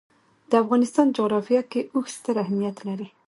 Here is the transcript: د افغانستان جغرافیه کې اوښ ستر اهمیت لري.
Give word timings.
د 0.49 0.51
افغانستان 0.63 1.05
جغرافیه 1.17 1.61
کې 1.71 1.81
اوښ 1.95 2.05
ستر 2.17 2.35
اهمیت 2.43 2.77
لري. 2.87 3.07